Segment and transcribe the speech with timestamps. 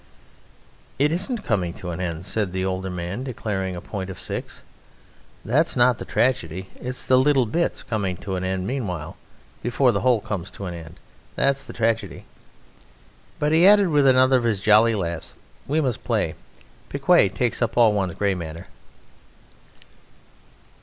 [0.97, 4.19] "It isn't its coming to an end," said the elder man, declaring a point of
[4.19, 4.63] six,
[5.45, 9.15] "that's not the tragedy; it's the little bits coming to an end meanwhile,
[9.61, 10.99] before the whole comes to an end:
[11.35, 12.25] that's the tragedy...."
[13.37, 15.35] But he added with another of his jolly laughs:
[15.67, 16.33] "We must play.
[16.89, 18.65] Piquet takes up all one's grey matter."